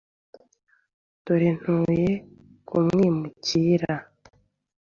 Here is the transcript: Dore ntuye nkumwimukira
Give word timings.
Dore 1.23 1.49
ntuye 1.59 2.09
nkumwimukira 2.65 3.93